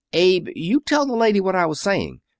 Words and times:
"Abe, 0.13 0.47
you 0.55 0.79
tell 0.79 1.05
the 1.05 1.13
lady 1.15 1.39
what 1.39 1.55
I 1.55 1.67
was 1.67 1.79
saying. 1.79 2.21